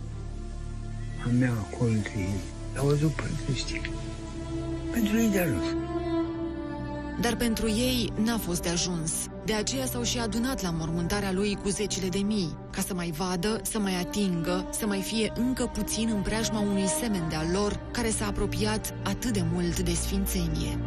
a 1.25 1.29
mea 1.39 1.51
acolo 1.51 1.91
între 1.91 2.13
ei. 2.17 2.39
L-au 2.75 2.85
văzut 2.85 3.11
pe 3.11 3.23
creștini. 3.45 3.91
Pentru 4.91 5.17
ei 5.17 5.29
de 5.29 5.39
ajuns. 5.39 5.90
Dar 7.21 7.35
pentru 7.35 7.67
ei 7.67 8.13
n-a 8.23 8.37
fost 8.37 8.61
de 8.61 8.69
ajuns. 8.69 9.11
De 9.45 9.53
aceea 9.53 9.85
s-au 9.85 10.03
și 10.03 10.19
adunat 10.19 10.61
la 10.61 10.69
mormântarea 10.69 11.31
lui 11.31 11.57
cu 11.63 11.69
zecile 11.69 12.07
de 12.07 12.17
mii, 12.17 12.57
ca 12.71 12.81
să 12.81 12.93
mai 12.93 13.13
vadă, 13.17 13.59
să 13.63 13.79
mai 13.79 13.99
atingă, 13.99 14.67
să 14.71 14.85
mai 14.85 15.01
fie 15.01 15.33
încă 15.35 15.65
puțin 15.65 16.09
în 16.13 16.21
preajma 16.21 16.59
unui 16.59 16.87
semen 16.87 17.29
de-al 17.29 17.45
lor, 17.51 17.79
care 17.91 18.09
s-a 18.09 18.25
apropiat 18.27 18.93
atât 19.03 19.33
de 19.33 19.43
mult 19.51 19.79
de 19.79 19.93
sfințenie. 19.93 20.79